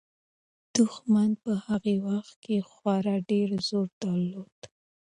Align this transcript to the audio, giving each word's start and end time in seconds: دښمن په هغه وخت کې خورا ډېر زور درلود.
دښمن 0.75 1.29
په 1.43 1.51
هغه 1.65 1.93
وخت 2.07 2.35
کې 2.45 2.57
خورا 2.71 3.15
ډېر 3.31 3.49
زور 3.67 3.87
درلود. 4.01 4.59